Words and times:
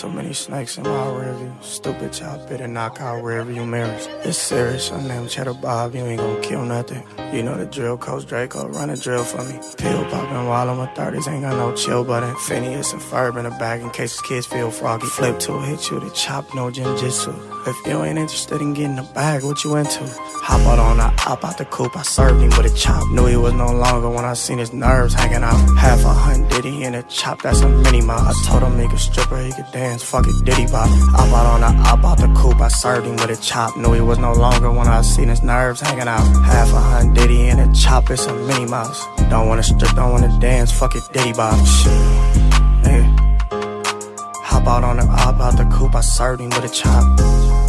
Too 0.00 0.08
many 0.08 0.32
snakes 0.32 0.78
in 0.78 0.84
my 0.84 0.88
rearview. 0.88 1.62
Stupid 1.62 2.14
chop, 2.14 2.48
better 2.48 2.66
knock 2.66 3.02
out 3.02 3.22
rearview 3.22 3.68
mirrors. 3.68 4.08
It's 4.24 4.38
serious, 4.38 4.88
your 4.88 5.02
name 5.02 5.28
Cheddar 5.28 5.52
Bob, 5.52 5.94
you 5.94 6.00
ain't 6.00 6.18
gon' 6.18 6.40
kill 6.40 6.64
nothing. 6.64 7.02
You 7.34 7.42
know 7.42 7.58
the 7.58 7.66
drill, 7.66 7.98
Coach 7.98 8.24
Draco, 8.24 8.66
run 8.68 8.88
a 8.88 8.96
drill 8.96 9.24
for 9.24 9.44
me. 9.44 9.60
Pill 9.76 10.02
popping 10.06 10.46
while 10.48 10.70
I'm 10.70 10.80
a 10.80 10.86
30s, 10.86 11.30
ain't 11.30 11.42
got 11.42 11.54
no 11.54 11.76
chill 11.76 12.02
button. 12.02 12.34
Phineas 12.36 12.94
and 12.94 13.02
Ferb 13.02 13.36
in 13.36 13.44
the 13.44 13.50
bag 13.50 13.82
in 13.82 13.90
case 13.90 14.18
kids 14.22 14.46
feel 14.46 14.70
froggy. 14.70 15.04
Flip 15.04 15.38
to 15.40 15.60
hit 15.60 15.90
you 15.90 16.00
to 16.00 16.10
chop, 16.12 16.46
no 16.54 16.70
jitsu. 16.70 17.34
If 17.66 17.76
you 17.86 18.02
ain't 18.02 18.18
interested 18.18 18.62
in 18.62 18.72
getting 18.72 18.98
a 18.98 19.02
bag, 19.02 19.44
what 19.44 19.62
you 19.64 19.76
into? 19.76 20.00
Hop 20.48 20.60
out 20.66 20.78
on 20.78 20.96
the 20.96 21.08
hop 21.20 21.44
out 21.44 21.58
the 21.58 21.66
coop, 21.66 21.94
I 21.94 22.02
served 22.02 22.40
him 22.40 22.48
with 22.56 22.72
a 22.72 22.74
chop. 22.74 23.06
Knew 23.10 23.26
he 23.26 23.36
was 23.36 23.52
no 23.52 23.70
longer 23.70 24.08
when 24.08 24.24
I 24.24 24.32
seen 24.32 24.56
his 24.56 24.72
nerves 24.72 25.12
hanging 25.12 25.44
out. 25.44 25.60
Half 25.76 26.00
a 26.06 26.08
hundred 26.08 26.64
in 26.64 26.94
a 26.94 27.02
chop, 27.02 27.42
that's 27.42 27.60
a 27.60 27.68
mini 27.68 28.00
mile. 28.00 28.18
I 28.18 28.32
told 28.46 28.62
him 28.62 28.78
he 28.78 28.88
could 28.88 28.98
stripper, 28.98 29.38
he 29.42 29.52
could 29.52 29.70
dance, 29.72 29.89
fuck 29.98 30.26
it, 30.26 30.44
diddy 30.44 30.66
bop. 30.66 30.88
Hop 31.16 31.28
out 31.32 31.46
on 31.46 31.60
the 31.60 31.70
hop 31.82 32.04
out 32.04 32.18
the 32.18 32.28
coop, 32.40 32.60
I 32.60 32.68
served 32.68 33.06
him 33.06 33.16
with 33.16 33.30
a 33.30 33.36
chop. 33.42 33.76
Knew 33.76 33.92
he 33.92 34.00
was 34.00 34.18
no 34.18 34.32
longer 34.32 34.70
when 34.70 34.86
I 34.86 35.02
seen 35.02 35.28
his 35.28 35.42
nerves 35.42 35.80
hanging 35.80 36.08
out. 36.08 36.24
Half 36.44 36.72
a 36.72 36.80
hundred 36.80 37.30
in 37.30 37.58
a 37.58 37.72
chop, 37.74 38.10
it's 38.10 38.26
a 38.26 38.34
Minnie 38.34 38.66
Mouse. 38.66 39.04
Don't 39.30 39.48
wanna 39.48 39.62
strip, 39.62 39.92
don't 39.94 40.12
wanna 40.12 40.38
dance, 40.40 40.70
fuck 40.70 40.94
it, 40.94 41.02
diddy 41.12 41.32
bop. 41.32 41.58
Shit, 41.66 41.92
nigga. 42.84 43.08
Hop 44.44 44.66
out 44.66 44.84
on 44.84 44.96
the 44.98 45.06
out 45.10 45.56
the 45.56 45.64
coop, 45.72 45.94
I 45.94 46.00
served 46.00 46.40
him 46.40 46.50
with 46.50 46.64
a 46.64 46.68
chop. 46.68 47.59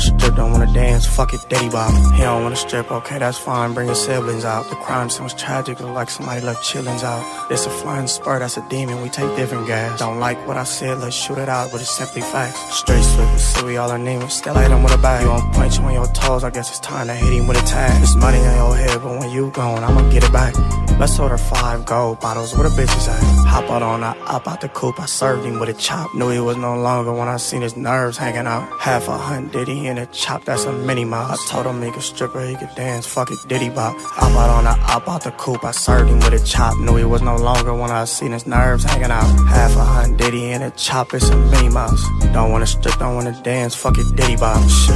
He 0.00 0.06
strip, 0.06 0.34
don't 0.34 0.52
wanna 0.52 0.72
dance, 0.72 1.04
fuck 1.04 1.34
it, 1.34 1.40
daddy 1.50 1.68
bop. 1.68 1.92
He 2.14 2.22
don't 2.22 2.42
wanna 2.42 2.56
strip, 2.56 2.90
okay, 2.90 3.18
that's 3.18 3.36
fine, 3.36 3.74
bring 3.74 3.86
your 3.86 3.94
siblings 3.94 4.46
out. 4.46 4.68
The 4.70 4.76
crime 4.76 5.10
seems 5.10 5.34
tragic, 5.34 5.78
look 5.80 5.94
like 5.94 6.08
somebody 6.08 6.40
left 6.40 6.64
chillings 6.64 7.02
out. 7.02 7.22
It's 7.50 7.66
a 7.66 7.70
flying 7.70 8.06
spur, 8.06 8.38
that's 8.38 8.56
a 8.56 8.66
demon, 8.70 9.02
we 9.02 9.10
take 9.10 9.36
different 9.36 9.66
gas. 9.66 9.98
Don't 9.98 10.18
like 10.18 10.38
what 10.48 10.56
I 10.56 10.64
said, 10.64 10.98
let's 11.00 11.14
shoot 11.14 11.36
it 11.36 11.50
out, 11.50 11.70
but 11.70 11.82
it's 11.82 11.90
simply 11.90 12.22
facts. 12.22 12.58
Straight 12.78 13.02
swift, 13.02 13.40
so 13.40 13.66
we 13.66 13.76
all 13.76 13.90
anemic, 13.90 14.30
still 14.30 14.54
hit 14.54 14.70
him 14.70 14.82
with 14.82 14.94
a 14.94 14.98
bag. 14.98 15.24
You 15.24 15.32
on 15.32 15.52
point, 15.52 15.76
you 15.76 15.84
on 15.84 15.92
your 15.92 16.06
toes, 16.08 16.44
I 16.44 16.50
guess 16.50 16.70
it's 16.70 16.80
time 16.80 17.08
to 17.08 17.14
hit 17.14 17.32
him 17.34 17.46
with 17.46 17.62
a 17.62 17.66
tag. 17.66 18.02
It's 18.02 18.16
money 18.16 18.38
on 18.38 18.56
your 18.56 18.76
head, 18.76 19.02
but 19.02 19.18
when 19.18 19.30
you 19.30 19.50
gone, 19.50 19.84
I'ma 19.84 20.08
get 20.10 20.24
it 20.24 20.32
back. 20.32 20.54
Let's 20.98 21.18
order 21.18 21.38
five 21.38 21.86
gold 21.86 22.20
bottles, 22.20 22.54
where 22.54 22.68
the 22.68 22.74
bitches 22.74 23.08
at? 23.08 23.22
Hop 23.46 23.70
out 23.70 23.82
on, 23.82 24.02
I 24.02 24.14
hop 24.18 24.46
out 24.46 24.60
the 24.60 24.68
coop, 24.68 25.00
I 25.00 25.06
served 25.06 25.44
him 25.44 25.58
with 25.58 25.68
a 25.68 25.74
chop. 25.74 26.14
Knew 26.14 26.28
he 26.28 26.40
was 26.40 26.56
no 26.56 26.76
longer 26.76 27.12
when 27.12 27.26
I 27.26 27.38
seen 27.38 27.62
his 27.62 27.76
nerves 27.76 28.18
hanging 28.18 28.46
out. 28.46 28.68
Half 28.78 29.08
a 29.08 29.16
hundred 29.16 29.68
in 29.90 29.98
a 29.98 30.06
chop, 30.06 30.44
that's 30.44 30.64
a 30.64 30.72
mini 30.72 31.04
mile. 31.04 31.32
I 31.32 31.36
told 31.48 31.66
him 31.66 31.82
he 31.82 31.90
could 31.90 32.02
stripper, 32.02 32.40
he 32.46 32.54
could 32.54 32.74
dance, 32.76 33.06
fuck 33.06 33.30
it, 33.30 33.38
diddy 33.48 33.68
bop. 33.68 33.96
Hop 33.98 34.32
out 34.36 34.50
on, 34.50 34.66
I 34.66 34.74
hop 34.78 35.08
out 35.08 35.24
the 35.24 35.32
coop, 35.32 35.64
I 35.64 35.72
served 35.72 36.08
him 36.08 36.20
with 36.20 36.32
a 36.32 36.44
chop. 36.44 36.78
Knew 36.78 36.96
he 36.96 37.04
was 37.04 37.22
no 37.22 37.36
longer 37.36 37.74
when 37.74 37.90
I 37.90 38.04
seen 38.04 38.32
his 38.32 38.46
nerves 38.46 38.84
hanging 38.84 39.10
out. 39.10 39.28
Half 39.48 39.76
a 39.76 39.84
hundred 39.84 40.32
in 40.34 40.62
a 40.62 40.70
chop, 40.70 41.12
it's 41.12 41.28
a 41.28 41.36
Minnie 41.36 41.68
Mouse. 41.68 42.02
Don't 42.32 42.52
wanna 42.52 42.66
strip, 42.66 42.98
don't 42.98 43.16
wanna 43.16 43.38
dance, 43.42 43.74
fuck 43.74 43.98
it, 43.98 44.16
diddy 44.16 44.36
bop. 44.36 44.62
Shit, 44.68 44.94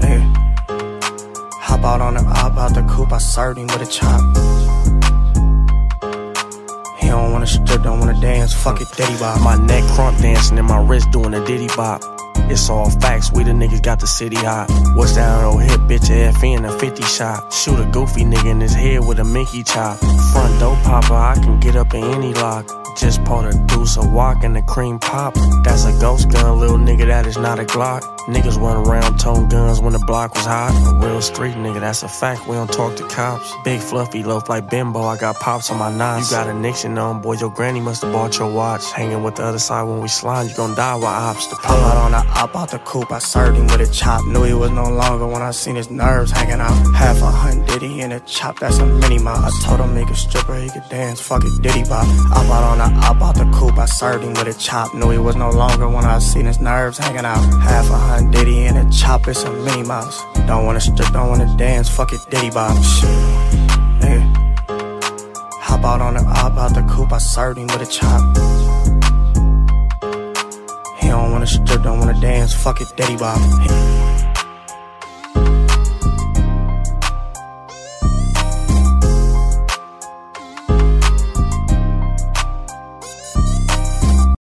nigga. 0.00 0.22
Hop 1.60 1.82
out 1.84 2.00
on 2.02 2.14
the 2.14 2.22
hop 2.22 2.56
out 2.58 2.74
the 2.74 2.82
coop, 2.82 3.10
I 3.10 3.18
served 3.18 3.58
him 3.58 3.66
with 3.68 3.88
a 3.88 3.90
chop. 3.90 4.20
He 7.00 7.08
don't 7.08 7.32
wanna 7.32 7.46
strip, 7.46 7.82
don't 7.82 8.00
wanna 8.00 8.20
dance, 8.20 8.52
fuck 8.52 8.80
it, 8.80 8.88
diddy 8.96 9.16
bop. 9.18 9.40
My 9.40 9.56
neck 9.56 9.82
crunk 9.94 10.20
dancing 10.20 10.58
and 10.58 10.68
my 10.68 10.80
wrist 10.84 11.10
doing 11.10 11.32
a 11.32 11.44
diddy 11.46 11.68
bop. 11.68 12.02
It's 12.50 12.68
all 12.68 12.90
facts, 12.90 13.32
we 13.32 13.42
the 13.44 13.52
niggas 13.52 13.82
got 13.82 14.00
the 14.00 14.06
city 14.06 14.36
hot. 14.36 14.70
What's 14.96 15.14
down 15.14 15.44
on 15.44 15.60
hip, 15.62 15.80
bitch, 15.80 16.08
FN, 16.10 16.68
a 16.68 16.78
50 16.78 17.02
shot. 17.02 17.52
Shoot 17.52 17.80
a 17.80 17.90
goofy 17.90 18.24
nigga 18.24 18.50
in 18.50 18.60
his 18.60 18.74
head 18.74 19.00
with 19.06 19.18
a 19.18 19.24
Mickey 19.24 19.62
chop. 19.62 19.98
Front 20.32 20.60
door 20.60 20.76
popper, 20.84 21.14
I 21.14 21.34
can 21.42 21.58
get 21.60 21.76
up 21.76 21.94
in 21.94 22.04
any 22.04 22.34
lock. 22.34 22.66
Just 22.96 23.24
pulled 23.24 23.46
a 23.46 23.52
deuce, 23.66 23.96
a 23.96 24.08
walk, 24.08 24.44
and 24.44 24.56
a 24.56 24.62
cream 24.62 25.00
pop. 25.00 25.34
That's 25.64 25.84
a 25.84 25.92
ghost 26.00 26.30
gun, 26.30 26.60
little 26.60 26.78
nigga, 26.78 27.06
that 27.06 27.26
is 27.26 27.36
not 27.36 27.58
a 27.58 27.64
Glock. 27.64 28.02
Niggas 28.28 28.56
run 28.56 28.86
around 28.86 29.18
tone 29.18 29.48
guns 29.48 29.80
when 29.80 29.92
the 29.92 29.98
block 29.98 30.34
was 30.34 30.46
hot. 30.46 30.72
A 30.86 31.06
real 31.06 31.20
street 31.20 31.54
nigga, 31.56 31.80
that's 31.80 32.02
a 32.04 32.08
fact, 32.08 32.46
we 32.46 32.54
don't 32.54 32.72
talk 32.72 32.96
to 32.96 33.06
cops. 33.08 33.52
Big 33.64 33.80
fluffy 33.80 34.22
loaf 34.22 34.48
like 34.48 34.70
bimbo, 34.70 35.02
I 35.02 35.18
got 35.18 35.36
pops 35.36 35.70
on 35.70 35.78
my 35.78 35.90
knots. 35.90 36.30
You 36.30 36.36
got 36.36 36.48
a 36.48 36.54
Nixon 36.54 36.96
on, 36.96 37.20
boy, 37.20 37.34
your 37.34 37.50
granny 37.50 37.80
must 37.80 38.02
have 38.02 38.12
bought 38.12 38.38
your 38.38 38.50
watch. 38.50 38.92
Hanging 38.92 39.22
with 39.22 39.36
the 39.36 39.42
other 39.42 39.58
side 39.58 39.82
when 39.82 40.00
we 40.00 40.08
slide, 40.08 40.48
you 40.48 40.54
gon' 40.54 40.74
die 40.74 40.94
while 40.94 41.06
ops 41.06 41.48
the 41.48 41.56
Hop 41.56 41.70
out 41.70 41.96
on 41.96 42.12
the 42.12 42.20
hop 42.34 42.52
bought 42.52 42.70
the 42.70 42.78
coupe, 42.80 43.12
I 43.12 43.18
served 43.18 43.56
him 43.56 43.66
with 43.66 43.80
a 43.80 43.92
chop. 43.92 44.24
Knew 44.26 44.42
he 44.42 44.54
was 44.54 44.70
no 44.70 44.88
longer 44.88 45.26
when 45.26 45.42
I 45.42 45.50
seen 45.50 45.76
his 45.76 45.90
nerves 45.90 46.30
hanging 46.30 46.60
out. 46.60 46.74
Half 46.94 47.22
a 47.22 47.30
hundred 47.30 47.82
in 47.82 48.12
a 48.12 48.20
chop, 48.20 48.58
that's 48.58 48.78
a 48.78 48.86
mini 48.86 49.18
mile. 49.18 49.44
I 49.44 49.50
told 49.62 49.80
him 49.80 49.96
he 49.96 50.04
could 50.04 50.16
stripper, 50.16 50.56
he 50.56 50.68
could 50.68 50.88
dance, 50.88 51.20
fuck 51.20 51.42
it, 51.44 51.62
diddy 51.62 51.84
bop. 51.84 52.06
I 52.06 52.46
bought 52.48 52.64
on 52.64 52.80
a, 52.80 52.96
I 52.98 53.12
bought 53.12 53.36
the 53.36 53.44
coupe, 53.56 53.78
I 53.78 53.86
served 53.86 54.24
him 54.24 54.34
with 54.34 54.48
a 54.48 54.58
chop. 54.58 54.94
Knew 54.94 55.10
he 55.10 55.18
was 55.18 55.36
no 55.36 55.50
longer 55.50 55.88
when 55.88 56.04
I 56.04 56.18
seen 56.18 56.46
his 56.46 56.60
nerves 56.60 56.98
hanging 56.98 57.24
out. 57.24 57.42
Half 57.62 57.90
a 57.90 57.98
hundred 57.98 58.48
in 58.48 58.76
a 58.76 58.90
chop, 58.90 59.28
it's 59.28 59.42
a 59.44 59.52
Minnie 59.52 59.84
Mouse. 59.84 60.22
Don't 60.46 60.66
wanna 60.66 60.80
strip, 60.80 61.12
don't 61.12 61.28
wanna 61.28 61.54
dance, 61.56 61.88
fuck 61.88 62.12
it, 62.12 62.20
diddy 62.30 62.50
bop. 62.50 62.76
Shit, 62.82 63.08
nigga. 64.00 64.24
Hop 65.60 65.84
out 65.84 66.00
on 66.00 66.14
the 66.14 66.24
out 66.26 66.74
the 66.74 66.82
coop, 66.92 67.12
I 67.12 67.18
served 67.18 67.58
him 67.58 67.66
with 67.68 67.82
a 67.82 67.86
chop. 67.86 68.73
Don't 71.14 71.30
wanna 71.30 71.46
strip, 71.46 71.80
don't 71.84 72.00
wanna 72.00 72.20
dance, 72.20 72.52
fuck 72.52 72.80
it, 72.80 72.88
daddy 72.96 73.16
bop. 73.16 73.83